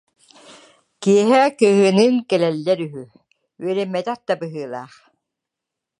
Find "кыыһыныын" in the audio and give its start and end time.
1.59-2.15